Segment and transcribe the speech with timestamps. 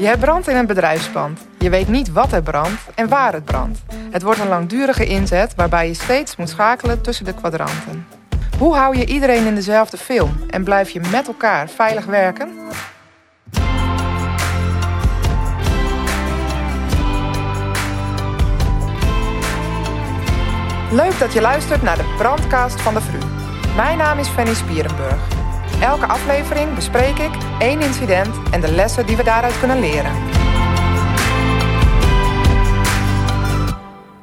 [0.00, 1.40] Je hebt brand in een bedrijfspand.
[1.58, 3.78] Je weet niet wat er brandt en waar het brandt.
[4.10, 8.06] Het wordt een langdurige inzet waarbij je steeds moet schakelen tussen de kwadranten.
[8.58, 12.48] Hoe hou je iedereen in dezelfde film en blijf je met elkaar veilig werken?
[20.90, 23.18] Leuk dat je luistert naar de brandcast van de VRU.
[23.76, 25.39] Mijn naam is Fanny Spierenburg.
[25.80, 30.12] Elke aflevering bespreek ik één incident en de lessen die we daaruit kunnen leren.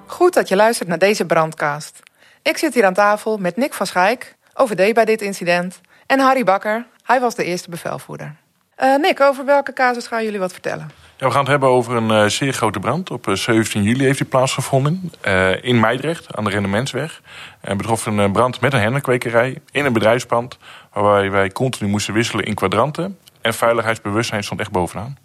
[0.05, 1.99] Goed dat je luistert naar deze brandcast.
[2.41, 6.43] Ik zit hier aan tafel met Nick van Schijk, OVD bij dit incident, en Harry
[6.43, 8.35] Bakker, hij was de eerste bevelvoerder.
[8.83, 10.91] Uh, Nick, over welke casus gaan jullie wat vertellen?
[11.17, 13.11] Ja, we gaan het hebben over een uh, zeer grote brand.
[13.11, 17.21] Op 17 juli heeft die plaatsgevonden uh, in Meidrecht aan de Rendementsweg.
[17.61, 20.57] En betrof een brand met een hennenkwekerij in een bedrijfspand...
[20.93, 23.17] waarbij wij continu moesten wisselen in kwadranten.
[23.41, 25.17] En veiligheidsbewustzijn stond echt bovenaan.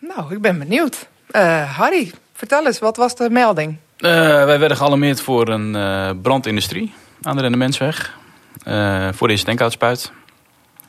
[0.00, 1.08] Nou, ik ben benieuwd.
[1.76, 3.76] Harry, vertel eens, wat was de melding?
[3.96, 8.18] wij werden gealarmeerd voor een brandindustrie aan de Rendementsweg.
[9.12, 10.12] voor deze denkoutspuit.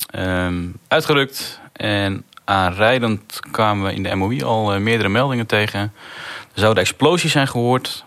[0.10, 5.80] Ehm, uitgerukt en aanrijdend kwamen we in de MOI al uh, meerdere meldingen tegen.
[5.80, 8.06] Er zouden explosies zijn gehoord.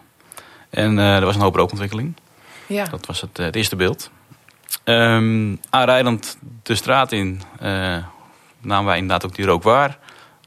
[0.70, 2.14] En uh, er was een hoop rookontwikkeling.
[2.66, 2.84] Ja.
[2.84, 4.10] Dat was het, het eerste beeld.
[4.84, 7.40] Um, aanrijdend de straat in
[8.60, 9.98] namen wij inderdaad ook die rook waar.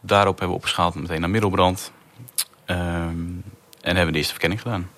[0.02, 1.92] Daarop hebben we opgeschaald meteen naar middelbrand.
[2.66, 3.44] Um,
[3.81, 4.89] en hebben we de eerste verkenning gedaan.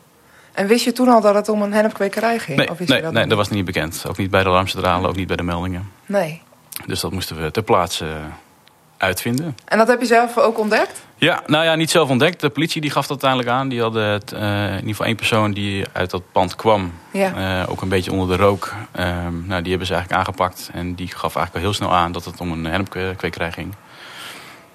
[0.53, 2.57] En wist je toen al dat het om een hennepkwekerij ging?
[2.57, 4.05] Nee, of wist nee, je dat, nee dat was niet bekend.
[4.07, 5.91] Ook niet bij de alarmcentrale, ook niet bij de meldingen.
[6.05, 6.41] Nee.
[6.85, 8.17] Dus dat moesten we ter plaatse
[9.03, 9.57] uitvinden.
[9.65, 11.01] En dat heb je zelf ook ontdekt?
[11.15, 12.41] Ja, nou ja, niet zelf ontdekt.
[12.41, 13.69] De politie die gaf dat uiteindelijk aan.
[13.69, 16.93] Die hadden het, uh, in ieder geval één persoon die uit dat pand kwam.
[17.11, 17.61] Ja.
[17.61, 18.73] Uh, ook een beetje onder de rook.
[18.95, 19.05] Uh,
[19.43, 20.69] nou, die hebben ze eigenlijk aangepakt.
[20.73, 23.75] En die gaf eigenlijk al heel snel aan dat het om een hennepkwekerij ging.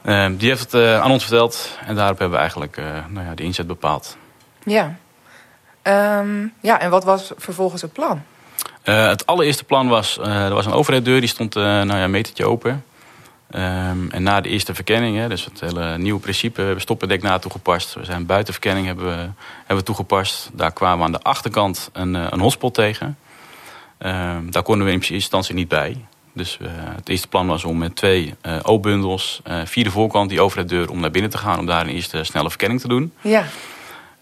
[0.04, 1.78] Ehm, die heeft het aan ons verteld.
[1.86, 4.16] En daarop hebben we eigenlijk nou ja, de inzet bepaald.
[4.64, 4.96] Ja.
[5.82, 8.22] Um, ja, en wat was vervolgens het plan?
[8.82, 11.20] het allereerste plan was, er was een overheiddeur.
[11.20, 12.84] Die stond nou ja, een metertje open.
[13.54, 17.38] Um, en na de eerste verkenning, hè, dus het hele nieuwe principe, we stoppendek na
[17.38, 17.94] toegepast.
[17.94, 20.50] We zijn buitenverkenning hebben we, hebben we toegepast.
[20.52, 23.18] Daar kwamen we aan de achterkant een, eh, een hotspot tegen.
[23.98, 26.04] Um, daar konden we in eerste instantie niet bij.
[26.32, 30.28] Dus uh, het eerste plan was om met twee uh, O-bundels uh, via de voorkant
[30.28, 31.58] die over de deur om naar binnen te gaan.
[31.58, 33.12] Om daar een eerste snelle verkenning te doen.
[33.20, 33.44] Ja.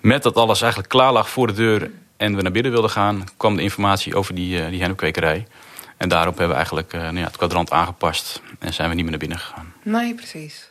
[0.00, 3.24] Met dat alles eigenlijk klaar lag voor de deur en we naar binnen wilden gaan,
[3.36, 5.46] kwam de informatie over die, die hennepkwekerij.
[5.96, 9.02] En daarop hebben we eigenlijk uh, nou ja, het kwadrant aangepast en zijn we niet
[9.02, 9.72] meer naar binnen gegaan.
[9.82, 10.70] Nee, precies.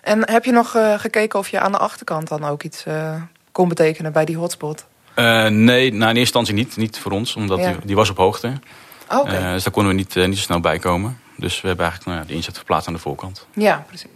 [0.00, 3.14] En heb je nog uh, gekeken of je aan de achterkant dan ook iets uh,
[3.52, 4.86] kon betekenen bij die hotspot?
[5.14, 6.76] nee, nou, in eerste instantie niet.
[6.76, 7.66] Niet voor ons, omdat ja.
[7.66, 8.52] die, die, was op hoogte.
[9.08, 9.52] Oh, okay.
[9.52, 11.20] dus daar konden we niet, niet zo snel bij komen.
[11.36, 13.46] Dus we hebben eigenlijk nou, de inzet verplaatst aan de voorkant.
[13.54, 14.08] Ja, precies.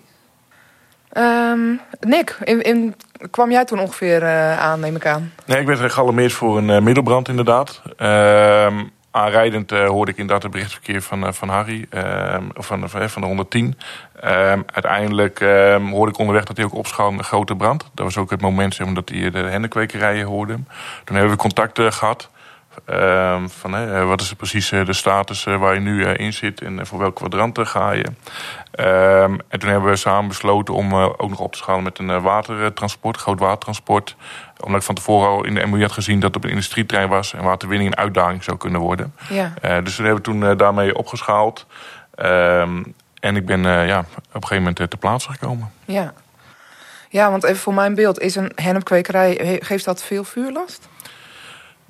[1.17, 2.95] Um, Nick, in, in,
[3.31, 4.25] kwam jij toen ongeveer
[4.59, 5.33] aan, neem ik aan?
[5.47, 7.83] Nee, ik werd gealarmeerd voor een middelbrand inderdaad.
[9.15, 13.23] Aanrijdend uh, hoorde ik inderdaad het berichtverkeer van, uh, van Harry, uh, van, van, van
[13.23, 13.79] de 110.
[14.21, 17.91] Ehm, uiteindelijk ehm, hoorde ik onderweg dat hij ook opschouwde een grote brand.
[17.95, 20.59] Dat was ook het moment zeg dat hij de hennekwekerijen hoorde.
[21.05, 22.31] Toen hebben we contact gehad.
[22.91, 26.99] Um, van, hè, wat is precies de status waar je nu in zit en voor
[26.99, 28.05] welk kwadrant ga je.
[28.05, 32.21] Um, en toen hebben we samen besloten om ook nog op te schalen met een
[32.21, 34.17] watertransport, groot watertransport
[34.61, 37.09] omdat ik van tevoren al in de MOI had gezien dat het op een industrietrein
[37.09, 39.15] was en waterwinning een uitdaging zou kunnen worden.
[39.29, 39.81] Ja.
[39.81, 41.67] Dus we hebben toen daarmee opgeschaald.
[42.19, 42.61] Uh,
[43.21, 45.73] en ik ben ja, op een gegeven moment te plaatse gekomen.
[45.85, 46.13] Ja.
[47.09, 50.89] ja, want even voor mijn beeld, is een hennepkwekerij, geeft dat veel vuurlast?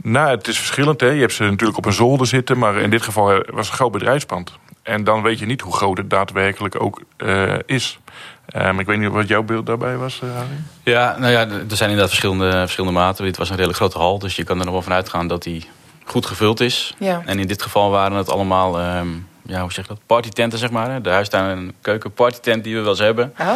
[0.07, 1.01] Nou, het is verschillend.
[1.01, 1.09] Hè.
[1.09, 3.65] Je hebt ze natuurlijk op een zolder zitten, maar in dit geval was het een
[3.65, 4.53] groot bedrijfspand.
[4.83, 7.03] En dan weet je niet hoe groot het daadwerkelijk ook
[7.67, 7.99] is.
[8.57, 10.49] Um, ik weet niet wat jouw beeld daarbij was, uh, Harry?
[10.83, 13.25] Ja, nou ja, er zijn inderdaad verschillende, verschillende maten.
[13.25, 15.43] Dit was een redelijk grote hal, dus je kan er nog wel van uitgaan dat
[15.43, 15.69] die
[16.05, 16.95] goed gevuld is.
[16.99, 17.23] Ja.
[17.25, 20.71] En in dit geval waren het allemaal, um, ja, hoe zeg je dat, partytenten zeg
[20.71, 21.03] maar.
[21.03, 23.35] De huistuin- en keuken partytent die we wel eens hebben.
[23.41, 23.53] Oh.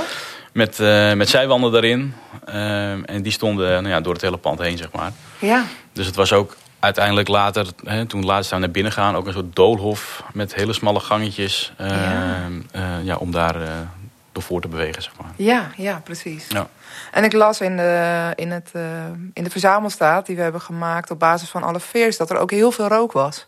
[0.53, 2.15] Met, uh, met zijwanden daarin.
[2.49, 5.13] Um, en die stonden nou ja, door het hele pand heen, zeg maar.
[5.39, 5.65] Ja.
[5.93, 9.27] Dus het was ook uiteindelijk later, hè, toen later zijn we naar binnen gaan, ook
[9.27, 11.73] een soort doolhof met hele smalle gangetjes.
[11.81, 12.49] Uh, ja.
[12.77, 13.17] Uh, ja.
[13.17, 13.57] om daar
[14.41, 15.31] voor te bewegen, zeg maar.
[15.37, 16.47] Ja, ja, precies.
[16.49, 16.69] Ja.
[17.13, 18.71] En ik las in de, in, het,
[19.33, 22.51] in de verzamelstaat die we hebben gemaakt op basis van alle veers dat er ook
[22.51, 23.47] heel veel rook was.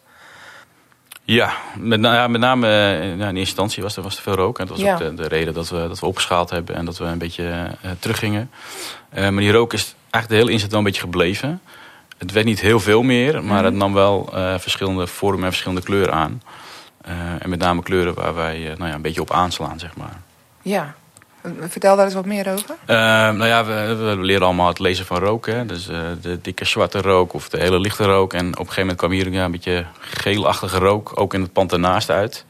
[1.32, 4.58] Ja, met, ja, met name ja, in eerste instantie was er, was er veel rook.
[4.58, 4.92] En dat was ja.
[4.92, 7.44] ook de, de, reden dat we, dat we opgeschaald hebben en dat we een beetje
[7.84, 8.50] uh, teruggingen.
[9.14, 11.60] Uh, maar die rook is eigenlijk de hele inzet wel een beetje gebleven.
[12.18, 13.64] Het werd niet heel veel meer, maar mm.
[13.64, 14.28] het nam wel
[14.58, 16.42] verschillende vormen en verschillende kleuren aan.
[17.38, 20.20] en met name kleuren waar wij nou ja, een beetje op aanslaan, zeg maar.
[20.62, 20.94] Ja.
[21.58, 22.70] Vertel daar eens wat meer over.
[22.70, 25.46] Uh, nou ja, we, we, leren allemaal het lezen van rook.
[25.46, 25.66] Hè.
[25.66, 28.32] Dus uh, de dikke zwarte rook of de hele lichte rook.
[28.32, 31.52] En op een gegeven moment kwam hier ja, een beetje geelachtige rook, ook in het
[31.52, 32.44] pand ernaast uit.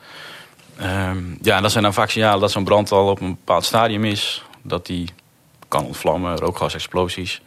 [0.80, 1.10] Uh,
[1.40, 4.44] ja, dat zijn dan vaak signalen dat zo'n brand al op een bepaald stadium is.
[4.62, 5.08] Dat die
[5.68, 7.42] kan ontvlammen, rookgasexplosies,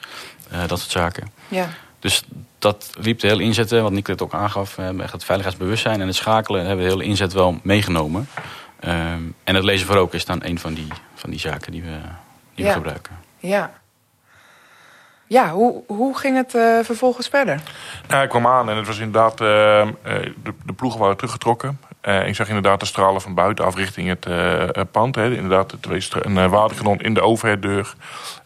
[0.53, 1.31] uh, dat soort zaken.
[1.47, 1.69] Ja.
[1.99, 2.23] Dus
[2.59, 6.15] dat liep de hele inzet, wat Nick het ook aangaf, echt het veiligheidsbewustzijn en het
[6.15, 8.27] schakelen hebben we de hele inzet wel meegenomen.
[8.85, 11.81] Um, en het lezen voor rook is dan een van die, van die zaken die
[11.81, 11.97] we,
[12.55, 12.69] die ja.
[12.69, 13.19] we gebruiken.
[13.37, 13.71] Ja.
[15.27, 17.61] Ja, hoe, hoe ging het uh, vervolgens verder?
[18.07, 19.47] Nou, ik kwam aan en het was inderdaad, uh,
[20.43, 21.79] de, de ploegen waren teruggetrokken.
[22.01, 25.15] Uh, ik zag inderdaad de stralen van buitenaf richting het pand.
[25.15, 25.35] Hè.
[25.35, 27.93] Inderdaad, twee een waterkanon in de overheiddeur.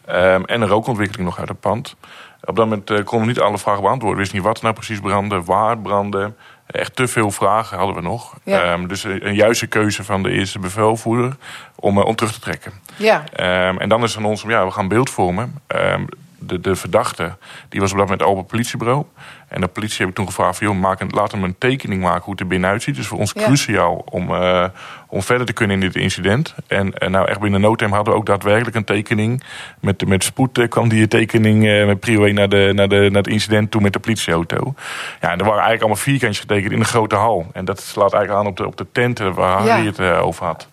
[0.08, 1.96] Um, en een rookontwikkeling nog uit het pand.
[2.44, 4.16] Op dat moment konden we niet alle vragen beantwoorden.
[4.16, 6.32] We wisten niet wat er nou precies brandde, waar het brandde.
[6.70, 8.34] Echt te veel vragen hadden we nog.
[8.42, 8.72] Ja.
[8.72, 11.36] Um, dus een, juiste keuze van de eerste bevelvoerder
[11.74, 12.72] om, uh, om terug te trekken.
[12.96, 13.24] Ja.
[13.68, 15.54] Um, en dan is het aan ons, ja, we gaan beeld vormen.
[15.66, 16.08] Um,
[16.38, 17.36] de, de verdachte,
[17.68, 19.04] die was op dat moment het politiebureau.
[19.48, 22.02] En de politie heb ik toen gevraagd van, joh, maak een, laat hem een tekening
[22.02, 22.96] maken hoe het er binnenuit ziet.
[22.96, 23.42] Dus voor ons Ja.
[23.42, 24.64] cruciaal om, uh,
[25.08, 26.54] om verder te kunnen in dit incident.
[26.66, 29.42] En nou, echt binnen no time hadden we ook daadwerkelijk een tekening.
[29.80, 32.96] Met, met spoed uh, kwam die tekening uh, met prio 1 naar, de, naar, de,
[32.96, 34.74] naar het incident toe met de politieauto.
[35.20, 37.46] Ja, en er waren eigenlijk allemaal vierkantjes getekend in de grote hal.
[37.52, 39.90] En dat slaat eigenlijk aan op de, op de tenten waar Harry Ja.
[39.90, 40.68] het over had.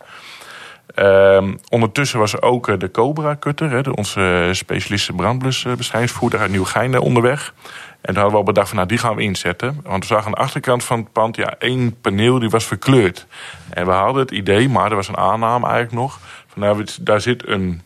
[1.00, 7.00] Um, ondertussen was er ook uh, de Cobra-cutter, hè, de, onze specialiste brandblusbestrijdingsvoerder uit Nieuwegein
[7.00, 7.54] onderweg.
[8.02, 9.80] En toen hadden we al bedacht van, nou, die gaan we inzetten.
[9.84, 13.28] Want we zagen aan de achterkant van het pand, ja, één paneel die was verkleurd.
[13.70, 16.20] En we hadden het idee, maar er was een aanname eigenlijk nog.
[16.48, 17.82] Van, nou, daar zit een,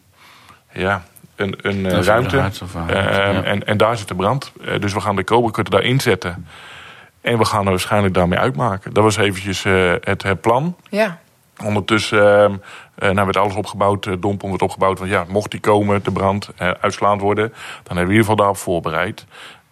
[0.73, 1.03] ja,
[1.35, 2.38] een, een uh, ruimte.
[2.38, 3.44] Uh, ja.
[3.44, 4.51] en, en daar zit de brand.
[4.61, 6.47] Uh, dus we gaan de Cobra-cutter daar inzetten.
[7.21, 8.94] En we gaan er waarschijnlijk daarmee uitmaken.
[8.94, 10.75] Dat was eventjes uh, het, het plan.
[10.89, 11.19] Ja.
[11.63, 15.00] Ondertussen uh, uh, nou werd alles opgebouwd, uh, Dompom werd opgebouwd.
[15.00, 18.21] Want ja, mocht die komen, de brand, uh, uitslaand worden, dan hebben we in ieder
[18.21, 19.25] geval daarop voorbereid.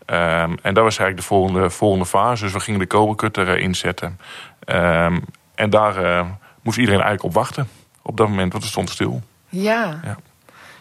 [0.09, 2.43] Um, en dat was eigenlijk de volgende, volgende fase.
[2.43, 4.19] Dus we gingen de koberkutter inzetten.
[4.65, 5.25] Um,
[5.55, 6.21] en daar uh,
[6.61, 7.69] moest iedereen eigenlijk op wachten.
[8.01, 9.21] Op dat moment, want het stond stil.
[9.49, 9.99] Ja.
[10.03, 10.17] Ja.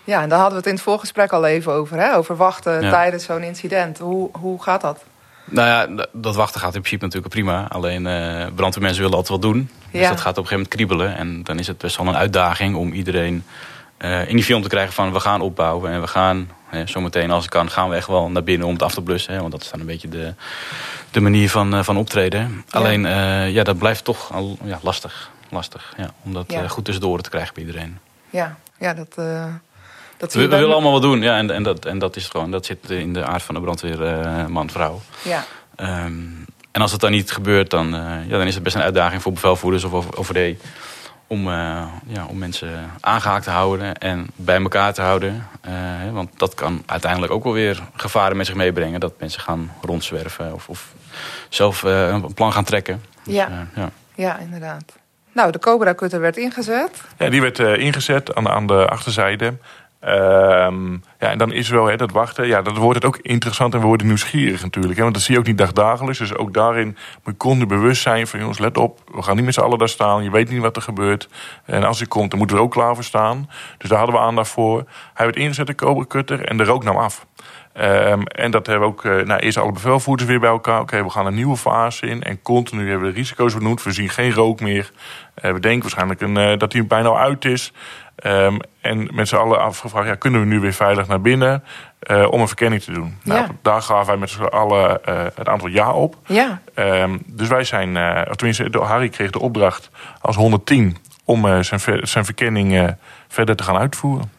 [0.05, 1.99] Ja, en daar hadden we het in het voorgesprek al even over.
[1.99, 2.17] Hè?
[2.17, 2.91] Over wachten ja.
[2.91, 3.99] tijdens zo'n incident.
[3.99, 5.05] Hoe, hoe gaat dat?
[5.49, 7.67] Nou ja, dat wachten gaat in principe natuurlijk prima.
[7.69, 9.71] Alleen uh, brandweermensen willen altijd wat doen.
[9.91, 11.17] Dus dat gaat op een gegeven moment kriebelen.
[11.17, 13.45] En dan is het best wel een uitdaging om iedereen
[13.99, 15.91] uh, in die film te krijgen van we gaan opbouwen.
[15.91, 18.73] En we gaan, hè, zometeen als het kan, gaan we echt wel naar binnen om
[18.73, 19.33] het af te blussen.
[19.35, 20.35] Hè, want dat is dan een beetje de,
[21.11, 22.65] de manier van, uh, van optreden.
[22.67, 22.79] Ja.
[22.79, 23.01] Alleen,
[23.53, 25.31] ja, dat blijft toch al, ja, lastig.
[25.51, 27.99] Lastig, ja, om dat goed tussendoor te krijgen bij iedereen.
[28.31, 29.19] Ja, ja dat,
[30.19, 32.51] dat We, willen allemaal wat doen, ja, en, en, dat, en dat is het gewoon.
[32.51, 33.99] Dat zit in de aard van de brandweer,
[34.51, 35.01] man-vrouw.
[35.23, 35.45] Ja,
[35.81, 38.83] Um, en als het dan niet gebeurt, dan, uh, ja, dan is het best een
[38.83, 40.63] uitdaging voor bevelvoerders of OVD.
[41.27, 45.47] Om, uh, ja, om mensen aangehaakt te houden en bij elkaar te houden.
[45.69, 49.01] Uh, want dat kan uiteindelijk ook wel weer gevaren met zich meebrengen.
[49.01, 50.93] Dat mensen gaan rondzwerven of, of
[51.49, 53.03] zelf uh, een plan gaan trekken.
[53.23, 53.47] Ja.
[53.47, 53.91] Dus, ja.
[54.15, 54.97] ja, inderdaad.
[55.33, 57.03] Nou, de Cobra-cutter werd ingezet.
[57.19, 59.55] Ja, die werd uh, ingezet aan, aan de achterzijde.
[60.09, 62.47] Um, ja, en dan is wel hè, dat wachten.
[62.47, 64.97] Ja, dan wordt het ook interessant en we worden nieuwsgierig natuurlijk.
[64.97, 66.19] Hè, want dat zie je ook niet dagdagelijks.
[66.19, 68.41] Dus ook daarin moet je continu bewust zijn van...
[68.41, 70.25] jongens, let op, we gaan niet met z'n allen daar staan.
[70.25, 71.29] Je weet niet wat er gebeurt.
[71.65, 73.51] En als hij komt, dan moeten we er ook klaar voor staan.
[73.79, 74.85] Dus daar hadden we aandacht voor.
[75.15, 77.27] Hij werd ingezet, de Cobra-cutter, en de rook nam af.
[77.81, 80.81] Um, en dat hebben we ook, uh, nou, eerst alle bevelvoerders weer bij elkaar.
[80.81, 82.23] Oké, okay, we gaan een nieuwe fase in.
[82.23, 83.83] En continu hebben we de risico's benoemd.
[83.83, 84.91] We zien geen rook meer.
[85.45, 87.73] Uh, we denken waarschijnlijk een, uh, dat hij bijna al uit is.
[88.25, 91.65] Um, en met z'n allen afgevraagd, ja, kunnen we nu weer veilig naar binnen
[92.31, 93.19] om een verkenning te doen?
[93.23, 93.33] Ja.
[93.35, 95.01] Nou, daar gaven wij met z'n allen
[95.35, 96.17] het aantal ja op.
[96.27, 96.61] Ja.
[96.75, 97.97] Um, dus wij zijn,
[98.29, 99.91] of tenminste, Harry kreeg de opdracht
[100.21, 102.95] als 110 om zijn, ver, zijn verkenning
[103.29, 104.31] verder te gaan uitvoeren.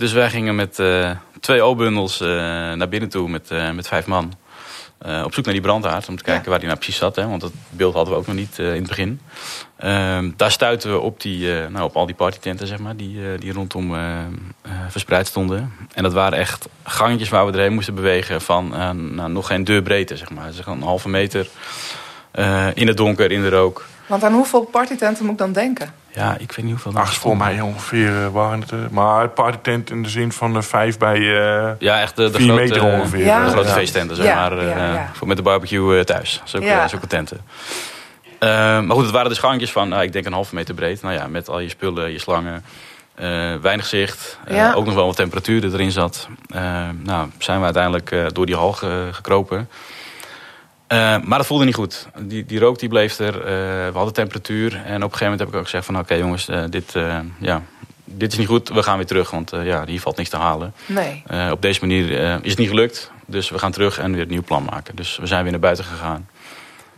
[0.00, 2.28] Dus wij gingen met uh, twee O-bundels uh,
[2.72, 4.32] naar binnen toe met, uh, met vijf man.
[5.06, 6.50] Uh, op zoek naar die brandhaard om te kijken ja.
[6.50, 7.16] waar die nou precies zat.
[7.16, 9.20] Hè, want dat beeld hadden we ook nog niet uh, in het begin.
[9.84, 13.52] Uh, daar stuiten we op, die, nou, op al die partytenten zeg maar, die, die
[13.52, 13.96] rondom
[14.88, 15.72] verspreid stonden.
[15.94, 18.68] En dat waren echt gangetjes waar we erheen moesten bewegen van
[19.14, 20.16] nou, nog geen deurbreedte.
[20.16, 20.52] Zeg maar.
[20.52, 21.48] Zeg een halve meter
[22.74, 23.86] in het donker, in de rook.
[24.10, 25.92] Want aan hoeveel partytenten moet ik dan denken?
[26.12, 27.00] Ja, ik weet niet hoeveel.
[27.00, 28.72] Acht voor mij ongeveer uh, waren het.
[28.72, 32.38] Uh, maar partytent in de zin van uh, vijf bij uh, ja, echt de, de
[32.38, 33.24] vier grote, meter ongeveer.
[33.24, 33.44] Ja.
[33.44, 33.74] De grote ja.
[33.74, 34.64] feesttenten, zeg ja, maar.
[34.64, 35.10] Ja, ja.
[35.12, 36.40] Voor met de barbecue thuis.
[36.44, 36.88] Zulke, Ja.
[36.88, 37.40] zulke tenten.
[38.40, 38.48] Uh,
[38.80, 41.02] maar goed, het waren dus gangjes van, nou, ik denk een halve meter breed.
[41.02, 42.64] Nou ja, met al je spullen, je slangen.
[43.20, 44.38] Uh, weinig zicht.
[44.48, 44.72] Uh, Ja.
[44.72, 46.28] Ook nog wel wat temperatuur die erin zat.
[46.54, 49.68] Uh, nou, zijn we uiteindelijk uh, door die hal ge gekropen.
[50.92, 52.08] Uh, maar dat voelde niet goed.
[52.18, 53.36] Die, die rook die bleef er.
[53.36, 54.74] Uh, we hadden temperatuur.
[54.74, 55.94] En op een gegeven moment heb ik ook gezegd van...
[55.94, 56.92] oké okay, jongens, uh, dit,
[57.38, 57.62] ja,
[58.04, 59.30] dit is niet goed, we gaan weer terug.
[59.30, 60.74] Want ja, hier valt niks te halen.
[60.86, 61.24] Nee.
[61.50, 62.10] op deze manier
[62.42, 63.10] is het niet gelukt.
[63.26, 64.96] Dus we gaan terug en weer een nieuw plan maken.
[64.96, 66.28] Dus we zijn weer naar buiten gegaan.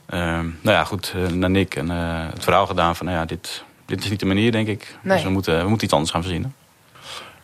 [0.06, 4.04] Ehm, nou ja, goed, naar Nick en het verhaal gedaan van, nou ja, dit, dit
[4.04, 4.96] is niet de manier, denk ik.
[5.02, 5.16] Nee.
[5.16, 6.54] Dus we moeten, we moeten iets anders gaan verzinnen.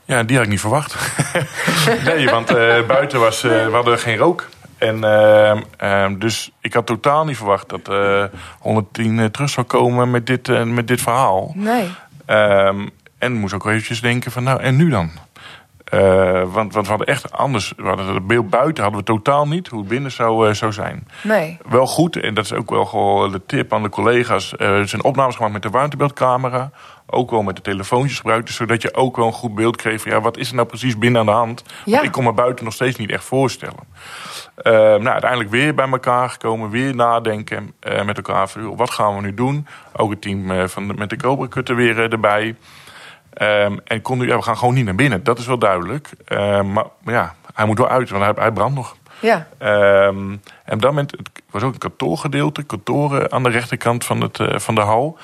[0.05, 0.97] Ja, die had ik niet verwacht.
[2.05, 2.47] nee, want
[2.87, 4.49] buiten was, we hadden geen rook.
[4.79, 4.97] En
[5.81, 8.25] uh, dus ik had totaal niet verwacht dat uh,
[8.59, 11.53] 110 terug zou komen met dit, uh, met dit verhaal.
[11.55, 11.89] Nee.
[12.27, 15.11] Um, en moest ook eventjes denken van nou, en nu dan?
[15.95, 17.73] Uh, want, want we hadden echt anders.
[17.77, 20.73] We hadden het beeld buiten hadden we totaal niet hoe het binnen zou, uh, zou
[20.73, 21.09] zijn.
[21.23, 21.59] Nee.
[21.69, 24.55] Wel goed, en dat is ook wel gewoon de tip aan de collega's.
[24.59, 26.71] Uh, er zijn opnames gemaakt met de warmtebeeldcamera.
[27.11, 28.47] Ook wel met de telefoontjes gebruikt.
[28.47, 30.67] Dus zodat je ook wel een goed beeld kreeg van ja, wat is er nou
[30.67, 31.63] precies binnen aan de hand?
[31.85, 31.93] Ja.
[31.93, 33.85] Want ik kon me buiten nog steeds niet echt voorstellen.
[34.63, 38.49] Uh, nou, uiteindelijk weer bij elkaar gekomen, weer nadenken uh, met elkaar.
[38.49, 39.67] Van, wat gaan we nu doen?
[39.93, 42.57] Ook het team uh, van de, met de Cobra Cutter weer erbij.
[43.43, 46.11] Um, en kon nu, ja, we gaan gewoon niet naar binnen, dat is wel duidelijk.
[46.29, 48.97] Uh, maar, maar, ja, hij moet wel uit, want hij, hij brandt nog.
[49.21, 49.49] Ja.
[50.07, 54.21] Um, en op dat moment het was ook een kantoorgedeelte, kantoren aan de rechterkant van,
[54.21, 55.19] het, van de hal.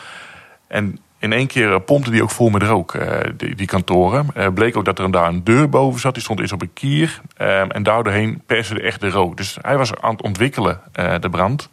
[0.66, 4.26] En in één keer pompte die ook vol met rook, uh, die, die, kantoren.
[4.36, 6.14] Uh, bleek ook dat er daar een deur boven zat.
[6.14, 7.20] Die stond eerst op een kier.
[7.38, 9.36] Um, en daardoorheen perste echt de rook.
[9.36, 10.80] Dus hij was aan het ontwikkelen,
[11.20, 11.68] de brand.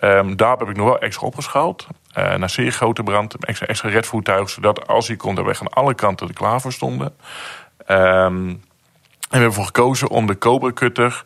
[0.00, 1.86] Um, daar heb ik nog wel extra opgeschaald.
[2.18, 3.44] Uh, naar zeer grote brand.
[3.44, 4.48] Extra, extra redvoertuigen.
[4.48, 7.14] Zodat als hij kon, dat we aan alle kanten er klaar voor stonden.
[7.88, 8.60] Um, en
[9.20, 11.22] we hebben ervoor gekozen om de Cobra Cutter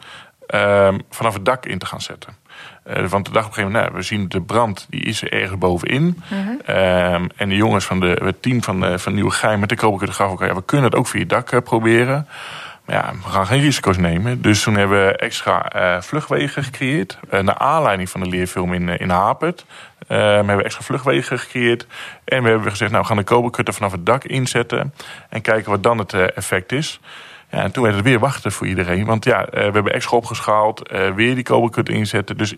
[1.11, 2.40] vanaf het dak in te gaan zetten.
[2.87, 5.23] Uh, want de dag op een gegeven moment, nou, we zien de brand, die is
[5.23, 6.23] er ergens bovenin.
[6.29, 6.77] Mhm.
[6.77, 10.13] Um, en de jongens van de, het team van, uh, van Nieuwegein met de Cobra
[10.13, 12.29] gaven ook, ja, we kunnen het ook via het dak uh, proberen.
[12.85, 14.43] Maar ja, we gaan geen risico's nemen.
[14.43, 17.19] Dus toen hebben we extra vluchtwegen gecreëerd.
[17.31, 19.65] naar aanleiding van de leerfilm in, in Hapert.
[20.09, 21.87] Um, hebben we extra vluchtwegen gecreëerd.
[22.25, 24.95] En we hebben gezegd, nou we gaan de Cobra Cutter vanaf het dak inzetten.
[25.29, 27.01] En kijken wat dan het effect is.
[27.51, 29.05] Ja, en toen werd het weer wachten voor iedereen.
[29.05, 30.91] Want ja, we hebben extra opgeschaald.
[31.15, 32.37] weer die Cutter inzetten.
[32.37, 32.55] Dus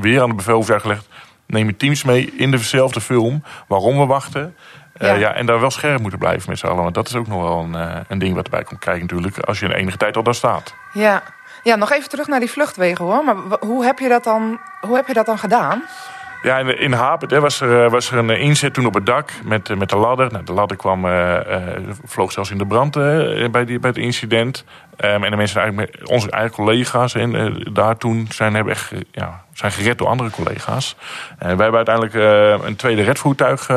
[0.00, 1.08] weer aan de bevelvoerder gelegd.
[1.46, 3.42] Neem je teams mee in dezelfde film.
[3.68, 4.56] Waarom we wachten.
[4.98, 5.14] Ja.
[5.14, 6.82] Uh, ja, en daar wel scherp moeten blijven met z'n allen.
[6.82, 9.38] Want dat is ook nog wel een, uh, een ding wat erbij komt kijken natuurlijk.
[9.38, 10.74] Als je een enige tijd al daar staat.
[10.92, 11.22] Ja.
[11.62, 13.24] ja, nog even terug naar die vluchtwegen hoor.
[13.24, 15.82] Maar hoe heb je dat dan, hoe heb je dat dan gedaan?
[16.42, 19.30] Ja, in, in Hapert hè, was, er, was er een inzet toen op het dak
[19.44, 20.32] met, met de ladder.
[20.32, 21.36] Nou, de ladder kwam, uh,
[22.04, 22.92] vloog zelfs in de brand
[23.50, 24.64] bij, die, bij het incident.
[25.04, 28.92] Um, en de mensen, eigenlijk, onze eigen collega's en, uh, daar toen zijn, hebben echt,
[29.12, 30.96] ja, zijn gered door andere collega's.
[31.38, 32.14] Wij hebben uiteindelijk
[32.64, 33.68] een tweede redvoertuig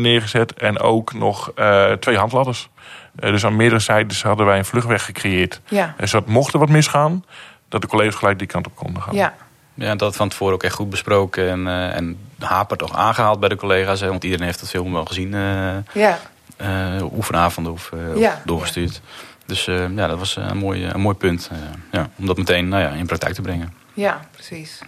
[0.00, 1.52] neergezet en ook nog
[2.00, 2.68] twee handladders.
[3.12, 5.60] dus aan meerdere zijdes hadden wij een vluchtweg gecreëerd.
[5.68, 5.94] Ja.
[5.98, 7.24] zodat mocht er wat misgaan,
[7.68, 9.14] dat de collega's gelijk die kant op konden gaan.
[9.14, 9.34] Ja.
[9.76, 13.48] Ja, dat van tevoren ook echt goed besproken en, uh, en hapert toch aangehaald bij
[13.48, 14.00] de collega's.
[14.00, 15.32] Hè, want iedereen heeft het film wel gezien.
[15.32, 16.18] Uh, ja.
[16.60, 18.42] Uh, oefenavonden of, ja.
[18.44, 18.94] doorgestuurd.
[18.94, 19.00] Ja.
[19.46, 21.50] Dus ja, dat was een mooi, een mooi punt.
[21.92, 23.72] ja, om dat meteen nou ja, in praktijk te brengen.
[23.94, 24.80] Ja, precies.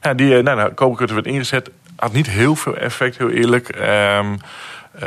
[0.00, 1.70] Ja, die nou, nou, werd ingezet.
[1.96, 3.76] Had niet heel veel effect, heel eerlijk.
[3.76, 4.38] Um,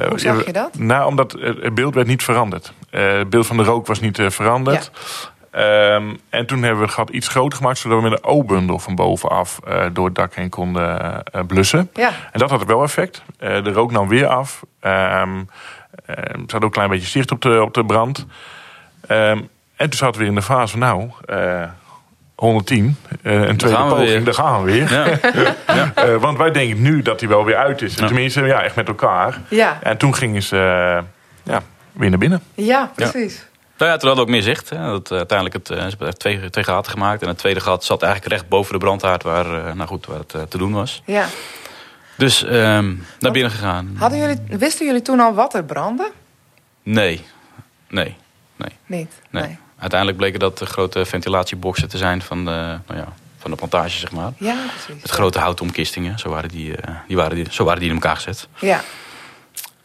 [0.09, 0.77] Hoe zag je dat?
[0.77, 2.73] Nou, omdat het beeld werd niet veranderd.
[2.89, 4.91] het beeld van de rook was niet veranderd.
[4.93, 5.29] Ja.
[5.57, 8.79] Um, en toen hebben we het gat iets groter gemaakt, zodat we met een O-bundel
[8.79, 11.89] van bovenaf uh, door het dak heen konden uh, blussen.
[11.93, 12.09] Ja.
[12.31, 13.21] En dat had wel effect.
[13.39, 14.61] Uh, de rook nam weer af.
[14.81, 15.49] Um,
[16.05, 18.25] er zat ook een klein beetje zicht op de, op de brand.
[19.11, 21.11] Um, en toen zaten we weer in de fase van nou,
[22.35, 24.91] 110, een tweede gaan poging, daar gaan we weer.
[24.91, 25.55] Ja.
[25.95, 26.17] ja.
[26.17, 27.95] want wij denken nu dat hij wel weer uit is.
[27.95, 28.05] Ja.
[28.05, 29.41] Tenminste, ja, echt met elkaar.
[29.49, 29.79] Ja.
[29.81, 30.57] En toen gingen ze
[31.43, 31.61] ja,
[31.91, 32.41] weer naar binnen.
[32.53, 33.47] Ja, precies.
[33.77, 34.69] Nou ja, toen hadden we ook meer zicht.
[34.69, 34.85] Hè.
[34.85, 37.21] Dat, uh, uiteindelijk het, uh, ze hebben twee, twee gaten gemaakt.
[37.21, 40.19] En het tweede gat zat eigenlijk recht boven de brandhaard waar, uh, nou goed, waar
[40.27, 41.01] het te doen was.
[41.05, 41.27] Ja.
[42.15, 43.95] Dus um, naar binnen gegaan.
[43.97, 46.11] Hadden jullie, wisten jullie toen al wat er brandde?
[46.83, 47.25] Nee.
[47.87, 48.15] Nee.
[48.55, 48.71] Nee.
[48.85, 49.11] Niet?
[49.29, 49.43] Nee.
[49.43, 49.57] nee.
[49.79, 53.97] Uiteindelijk bleken dat de grote ventilatieboxen te zijn van de, nou ja, van de plantage,
[53.97, 54.31] zeg maar.
[54.37, 55.01] Ja, precies.
[55.01, 56.19] Met grote houten omkistingen.
[56.19, 56.75] Zo waren die,
[57.07, 58.47] die, waren die, zo waren die in elkaar gezet.
[58.59, 58.81] Ja.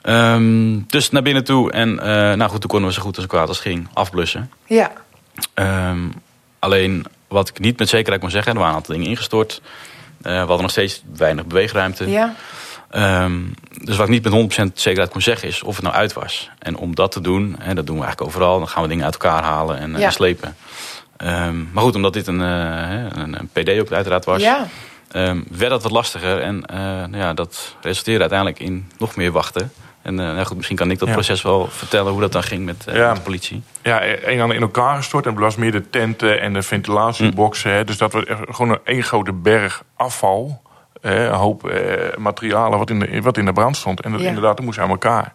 [0.02, 1.72] Um, dus naar binnen toe.
[1.72, 4.50] En uh, nou goed, toen konden we zo goed als kwaad als ging afblussen.
[4.66, 4.92] Ja.
[5.54, 6.12] Um,
[6.58, 9.60] alleen wat ik niet met zekerheid kon zeggen, er waren een aantal dingen ingestort.
[9.62, 12.10] Uh, we hadden nog steeds weinig beweegruimte.
[12.10, 12.34] Ja.
[13.24, 13.54] Um,
[13.84, 16.50] dus wat ik niet met 100% zekerheid kon zeggen is of het nou uit was.
[16.58, 18.58] En om dat te doen, hè, dat doen we eigenlijk overal.
[18.58, 19.98] Dan gaan we dingen uit elkaar halen en, ja.
[19.98, 20.56] en slepen.
[21.72, 24.42] maar goed, omdat dit een, uh, een, een PD ook uiteraard was.
[24.42, 24.66] Ja.
[25.16, 29.32] Um, werd dat wat lastiger en uh, nou ja, dat resulteerde uiteindelijk in nog meer
[29.32, 29.72] wachten.
[30.02, 31.14] En uh, nou goed, misschien kan ik dat ja.
[31.14, 33.06] proces wel vertellen hoe dat dan ging met, uh, ja.
[33.06, 33.62] met de politie.
[33.82, 37.70] Ja, een aan in elkaar gestort en was meer de tenten en de ventilatieboxen.
[37.70, 37.76] Mm.
[37.76, 40.62] Hè, dus dat was gewoon een één grote berg afval.
[41.00, 41.72] Hè, een hoop
[42.18, 44.00] materialen wat in, de, wat in de brand stond.
[44.00, 44.26] En dat ja.
[44.26, 45.34] inderdaad, dat moest aan elkaar.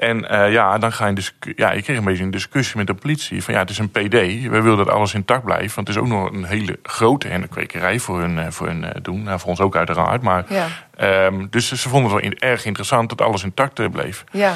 [0.00, 2.86] En eh, ja, dan ga je dus, ja, ik kreeg een beetje een discussie met
[2.86, 3.44] de politie.
[3.44, 4.10] Van ja, het is een PD.
[4.10, 5.74] We willen dat alles intact blijft.
[5.74, 8.90] Want het is ook nog een hele grote hennenkwekerij voor hun, eh, voor hun eh,
[9.02, 9.22] doen.
[9.22, 10.22] Nou, voor ons ook uiteraard.
[10.22, 10.66] Maar, Ja.
[10.96, 14.24] ehm, dus ze vonden het wel in- erg interessant dat alles intact bleef.
[14.32, 14.54] Ja.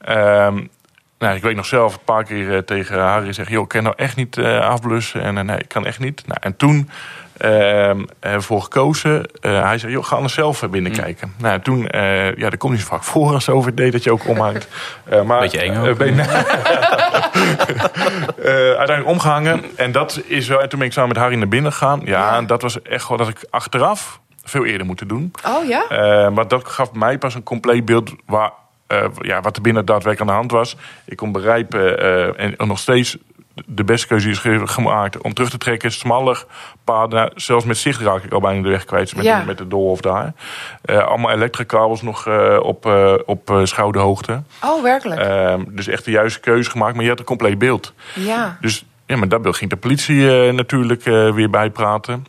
[0.00, 0.66] Ehm,
[1.18, 3.54] nou, ik weet nog zelf een paar keer tegen Harry zeggen...
[3.54, 5.22] joh, ik kan nou echt niet afblussen.
[5.22, 6.26] En nee, ik kan echt niet.
[6.26, 6.88] Nou, en toen
[8.38, 9.26] voor gekozen.
[9.40, 11.34] Eh, hij zei, joh, ga anders zelf binnenkijken.
[11.38, 14.12] Nou, toen, eh, ja, dat komt niet zo vaak voor als over deed dat je
[14.12, 14.68] ook omhangt.
[15.04, 15.86] Eh, maar, Beetje eng ook.
[15.88, 16.26] eh, ben-
[18.76, 19.64] uiteindelijk omgehangen.
[19.76, 20.62] En dat is wel.
[20.62, 22.00] En toen ben ik samen met Harry naar binnen gegaan.
[22.04, 25.32] Ja, en dat was echt wel dat ik achteraf veel eerder moeten doen.
[25.46, 25.88] Oh ja?
[25.88, 28.50] Eh, maar dat gaf mij pas een compleet beeld waar,
[28.86, 30.76] eh, ja, wat er binnen daadwerkelijk aan de hand was.
[31.04, 33.16] Ik kon begrijpen eh, en nog steeds
[33.66, 35.92] de beste keuze is ge- gemaakt om terug te trekken.
[35.92, 36.44] Smaller
[36.84, 39.40] paden, zelfs met zicht raak ik al bijna de weg kwijt met, Ja.
[39.40, 40.32] de, met de doolhof daar.
[40.82, 44.42] Eh, allemaal elektrakabels nog eh, op, eh, op eh, schouderhoogte.
[44.62, 45.20] Oh, werkelijk?
[45.20, 47.92] Ehm, dus echt de juiste keuze gemaakt, maar je had een compleet beeld.
[48.14, 48.56] ja.
[48.60, 52.26] Dus ja, maar dat beeld ging de politie natuurlijk eh, weer bijpraten.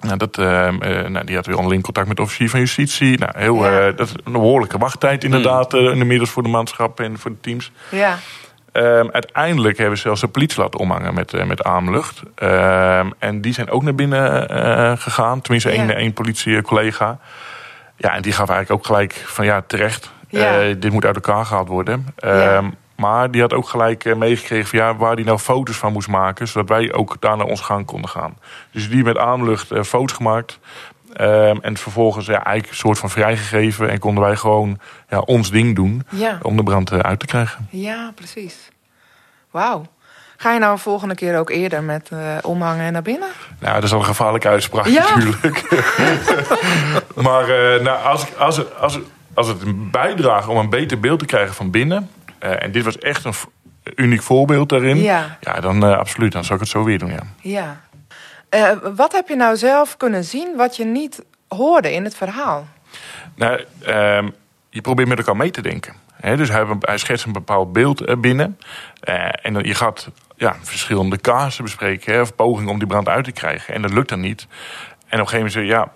[0.00, 3.18] Nou, dat, ehm, eh, nou, die had weer online contact met de officier van justitie.
[3.18, 3.78] Nou, heel, Ja.
[3.86, 5.74] eh, dat is een behoorlijke wachttijd inderdaad.
[5.74, 7.72] eh, inmiddels voor de manschappen en voor de teams.
[7.90, 8.18] Ja.
[8.72, 12.22] Ehm, uiteindelijk hebben we zelfs de politie laten omhangen met, eh, met aamlucht.
[12.34, 15.40] Ehm, en die zijn ook naar binnen eh, gegaan.
[15.40, 15.94] Tenminste, één Ja.
[15.94, 17.18] één politiecollega.
[17.96, 20.10] Ja, en die gaf eigenlijk ook gelijk van ja, terecht.
[20.28, 20.60] Ja.
[20.60, 22.06] eh, dit moet uit elkaar gehaald worden.
[22.16, 22.62] Ehm, Ja.
[22.96, 26.48] Maar die had ook gelijk meegekregen van ja, waar hij nou foto's van moest maken.
[26.48, 28.36] Zodat wij ook daar naar ons gang konden gaan.
[28.72, 30.58] Dus die met aamlucht eh, foto's gemaakt.
[31.12, 33.90] Ehm, en vervolgens ja, eigenlijk een soort van vrijgegeven.
[33.90, 36.38] En konden wij gewoon ja, ons ding doen Ja.
[36.42, 37.66] om de brand eh, uit te krijgen.
[37.70, 38.68] Ja, precies.
[39.50, 39.86] Wauw.
[40.36, 43.28] Ga je nou een volgende keer ook eerder met eh, omhangen en naar binnen?
[43.58, 45.02] Nou, dat is al een gevaarlijke uitspraak Ja.
[45.14, 45.62] natuurlijk.
[47.26, 48.98] maar eh, nou, als, als, het- als,
[49.34, 52.10] als het een bijdrage om een beter beeld te krijgen van binnen...
[52.38, 53.34] en dit was echt een
[53.94, 54.96] uniek voorbeeld daarin...
[54.96, 55.36] Ja.
[55.60, 57.20] dan absoluut, dan zou ik het zo weer doen, ja.
[57.40, 57.80] Ja.
[58.48, 62.66] Eh, wat heb je nou zelf kunnen zien wat je niet hoorde in het verhaal?
[63.34, 64.28] Nou, ehm,
[64.70, 65.94] je probeert met elkaar mee te denken.
[66.20, 68.58] Dus hij, hij schetst een bepaald beeld eh, binnen.
[69.00, 72.12] Eh, en dan, je gaat ja, verschillende kaarsen bespreken.
[72.12, 73.74] Hè, of pogingen om die brand uit te krijgen.
[73.74, 74.46] En dat lukt dan niet.
[74.48, 75.90] En op een gegeven moment zeg je, ja...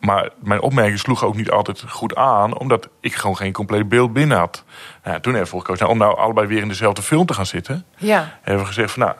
[0.00, 2.58] Maar mijn opmerking sloeg ook niet altijd goed aan...
[2.58, 4.64] omdat ik gewoon geen compleet beeld binnen had.
[5.04, 7.46] Nou, toen hebben we gekozen nou, om nou allebei weer in dezelfde film te gaan
[7.46, 7.84] zitten.
[7.96, 8.38] Ja.
[8.42, 9.16] Hebben we gezegd van, nou,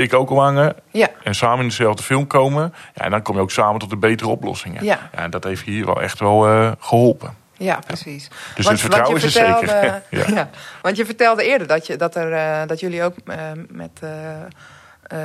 [0.00, 0.74] ik ook omhangen...
[0.90, 1.08] Ja.
[1.22, 2.74] en samen in dezelfde film komen.
[2.94, 4.84] Ja, en dan kom je ook samen tot de betere oplossingen.
[4.84, 5.10] Ja.
[5.12, 7.34] en dat heeft hier wel echt wel eh, geholpen.
[7.56, 8.28] Ja, precies.
[8.54, 9.68] Dus het vertrouwen is er zeker.
[10.10, 10.24] Ja.
[10.34, 10.50] ja.
[10.82, 13.36] want je vertelde eerder dat, je, dat, er, eh, dat jullie ook eh,
[13.68, 14.00] met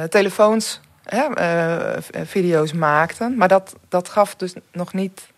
[0.10, 1.28] telefoons eh,
[2.26, 3.38] video's maakten.
[3.38, 5.32] Maar dat, dat gaf dus nog niet...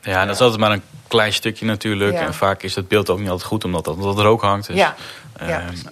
[0.00, 2.12] Ja, en dat is altijd maar een klein stukje natuurlijk.
[2.12, 2.20] Ja.
[2.20, 4.66] En vaak is het beeld ook niet altijd goed omdat, dat- omdat er rook hangt.
[4.66, 4.94] Dus, ja,
[5.38, 5.86] ja, ehm, precies.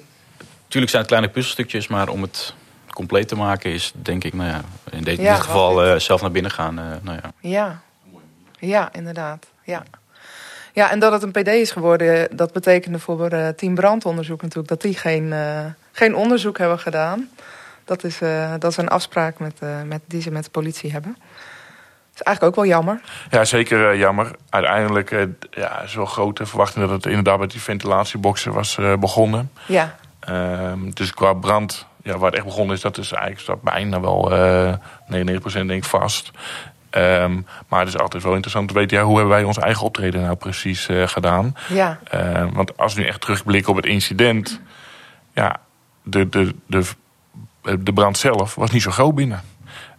[0.69, 2.55] Tuurlijk zijn het kleine puzzelstukjes, maar om het
[2.93, 5.99] compleet te maken is denk ik, nou ja, in, de- in Ja, dit geval eh,
[5.99, 6.79] zelf naar binnen gaan.
[6.79, 7.33] eh, nou ja.
[7.41, 7.81] Ja,
[8.59, 9.47] ja inderdaad.
[9.65, 9.83] Ja.
[10.73, 14.69] ja, en dat het een PD is geworden, dat betekende voor eh team brandonderzoek natuurlijk
[14.69, 17.29] dat die geen, eh, geen onderzoek hebben gedaan.
[17.85, 20.93] Dat is, eh, dat is een afspraak met, eh, met, die ze met de politie
[20.93, 21.17] hebben.
[22.15, 23.01] is eigenlijk ook wel jammer.
[23.31, 24.31] Ja, zeker jammer.
[24.49, 28.95] Uiteindelijk eh, ja, is wel grote verwachting dat het inderdaad met die ventilatieboxen was eh,
[28.97, 29.51] begonnen.
[29.67, 33.63] Ja, Ehm, dus qua brand, ja, waar het echt begonnen is, dat is eigenlijk staat
[33.63, 34.75] bijna wel eh
[35.09, 36.31] 99% denk ik vast.
[36.91, 39.87] Ehm, maar het is altijd wel interessant te weten, ja, hoe hebben wij ons eigen
[39.87, 41.57] optreden nou precies eh, gedaan?
[41.69, 44.61] ja, Eh, want als we nu echt terugblikken op het incident,
[45.35, 45.57] ja,
[46.03, 46.85] de, de, de,
[47.79, 49.41] de brand zelf was niet zo groot binnen.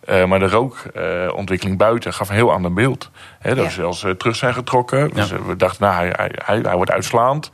[0.06, 3.10] Eh, maar de rookontwikkeling buiten gaf een heel ander beeld.
[3.40, 3.64] Hè, dat Ja.
[3.64, 5.10] we zelfs terug zijn getrokken.
[5.14, 7.52] Dus, we dachten, nou, hij, hij, hij, hij wordt uitslaand.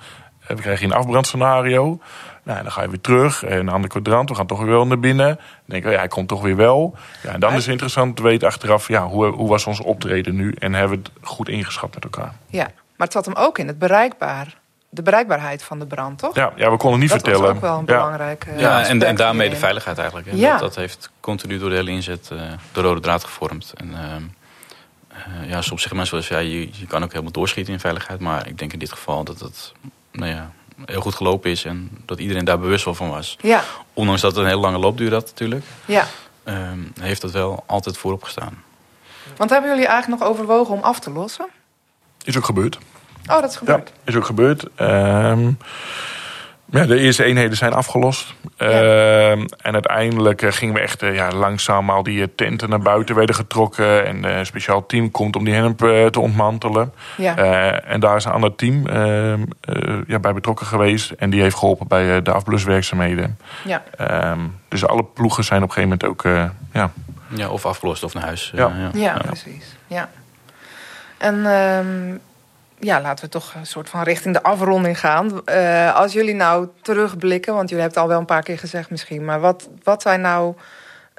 [0.47, 1.99] We krijgen een afbrandscenario.
[2.47, 3.43] Nou, dan ga je weer terug.
[3.43, 4.29] eh, een ander kwadrant.
[4.29, 5.36] We gaan toch weer wel naar binnen.
[5.36, 6.95] Dan denk ik, ja, hij komt toch weer wel.
[7.23, 8.88] Ja, en dan is het interessant te weten achteraf...
[8.88, 10.55] Ja, hoe, hoe was ons optreden nu?
[10.60, 12.33] En hebben we het goed ingeschat met elkaar?
[12.47, 12.67] ja.
[12.97, 14.57] Maar het zat hem ook in het bereikbaar,
[14.89, 16.36] de bereikbaarheid van de brand, toch?
[16.36, 17.47] Ja, ja we konden niet dat vertellen.
[17.47, 20.31] was ook wel een belangrijk eh, Ja, en, aspect en daarmee de veiligheid eigenlijk.
[20.31, 20.36] Hè.
[20.36, 20.51] Ja.
[20.51, 22.39] Dat, dat heeft continu door de hele inzet eh,
[22.71, 23.73] de rode draad gevormd.
[23.75, 24.21] En ehm,
[25.07, 27.79] eh, ja, soms zeggen mensen wel eens, ja, je, je kan ook helemaal doorschieten in
[27.79, 28.19] veiligheid.
[28.19, 29.73] Maar ik denk in dit geval dat het
[30.12, 30.51] nou ja,
[30.85, 33.37] heel goed gelopen is en dat iedereen daar bewust wel van was.
[33.41, 33.63] Ja,
[33.93, 36.05] Ondanks dat het een hele lange loopduur had natuurlijk, ja.
[36.43, 38.63] ehm, heeft dat wel altijd voorop gestaan.
[39.37, 41.47] Want hebben jullie eigenlijk nog overwogen om af te lossen?
[42.23, 42.77] Is ook gebeurd.
[43.25, 43.91] Oh, dat is Ja, gebeurd.
[44.03, 44.65] is ook gebeurd.
[44.75, 45.51] Ehm,
[46.69, 48.34] Ja, de eerste eenheden zijn afgelost.
[48.58, 52.80] Ehm, en uiteindelijk eh, gingen we echt eh, ja, langzaam al die eh, tenten naar
[52.80, 54.06] buiten werden getrokken.
[54.06, 55.77] En een speciaal team komt om die hennep
[56.12, 56.93] te ontmantelen.
[57.17, 57.36] Ja.
[57.82, 59.41] en daar is een ander team ehm,
[60.08, 61.12] ja, bij betrokken geweest.
[61.12, 63.38] En die heeft geholpen bij de afbluswerkzaamheden.
[63.63, 63.84] Ja.
[63.97, 66.49] Ehm, dus alle ploegen zijn op een gegeven moment ook...
[66.73, 66.91] ja.
[67.27, 68.51] ja, of afgelost of naar huis.
[68.56, 68.89] Ja, ja.
[68.93, 69.75] ja precies.
[69.88, 70.10] Ja.
[71.17, 71.43] En
[72.79, 75.41] ja, laten we toch een soort van richting de afronding gaan.
[75.45, 78.89] Uh, als jullie nou terugblikken, want jullie hebben het al wel een paar keer gezegd
[78.89, 80.55] misschien, maar wat, wat zijn nou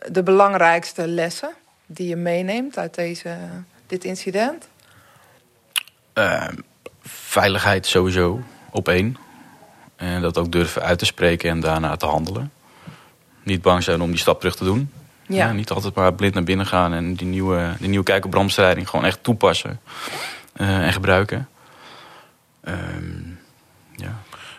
[0.08, 1.50] de belangrijkste lessen
[1.86, 3.36] die je meeneemt uit deze,
[3.86, 4.68] dit incident?
[6.14, 6.48] Uh,
[7.02, 8.40] veiligheid sowieso
[8.70, 9.16] op één.
[9.96, 12.52] En dat ook durven uit te spreken en daarna te handelen.
[13.42, 14.92] Niet bang zijn om die stap terug te doen.
[15.26, 15.36] Ja.
[15.46, 18.30] ja niet altijd maar blind naar binnen gaan en die nieuwe, die nieuwe kijk op
[18.30, 19.80] brandbestrijding gewoon echt toepassen.
[20.60, 21.48] Uh, en gebruiken.
[22.64, 23.38] Um,
[23.94, 24.18] ja.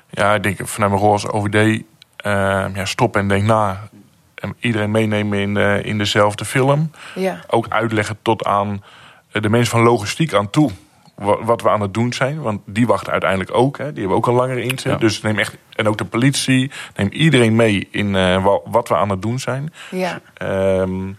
[0.10, 1.82] ja, ik denk vanuit mijn rol als OVD, uh,
[2.16, 3.90] ehm, ja, stop en denk na.
[4.36, 6.92] En iedereen meenemen in, de, in dezelfde film.
[7.16, 7.40] Ja.
[7.48, 8.84] Ook uitleggen tot aan
[9.32, 10.72] de mensen van logistiek aan toe
[11.20, 12.42] wat we aan het doen zijn.
[12.42, 13.78] Want die wachten uiteindelijk ook.
[13.78, 13.92] Hè.
[13.92, 15.00] Die hebben ook een langere inzet.
[15.00, 19.10] Dus neem echt, en ook de politie, neem iedereen mee in uh, wat we aan
[19.10, 19.74] het doen zijn.
[19.92, 21.18] Ja, um,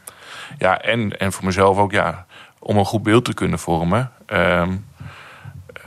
[0.58, 2.26] ja en, en voor mezelf ook, ja,
[2.60, 4.10] om een goed beeld te kunnen vormen.
[4.26, 4.88] Um,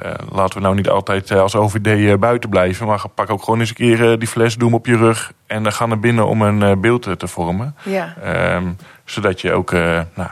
[0.04, 2.88] uh, laten we nou niet altijd uh, als OVD uh, buiten blijven.
[2.88, 5.32] Maar pak ook gewoon eens een keer die fles, doe hem op je rug.
[5.48, 7.76] En ga naar binnen om een beeld te vormen.
[7.84, 8.16] Ja.
[8.56, 9.72] Um, zodat je ook
[10.14, 10.30] nou,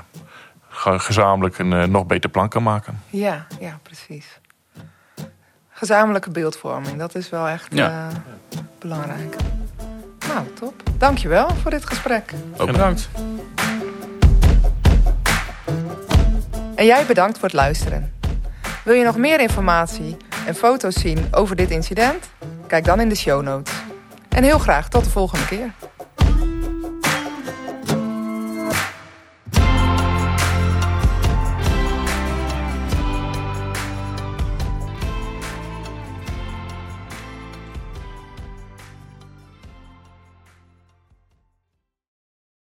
[0.98, 3.02] gezamenlijk een nog beter plan kan maken.
[3.10, 4.40] Ja, ja precies.
[5.70, 8.08] Gezamenlijke beeldvorming, dat is wel echt ja.
[8.80, 9.36] belangrijk.
[10.28, 10.74] Nou, top.
[10.98, 12.34] Dankjewel voor dit gesprek.
[12.58, 13.10] Ook bedankt.
[16.82, 18.14] En jij bedankt voor het luisteren.
[18.84, 22.30] Wil je nog meer informatie en foto's zien over dit incident?
[22.68, 23.74] Kijk dan in de show notes.
[24.30, 25.72] En heel graag tot de volgende keer.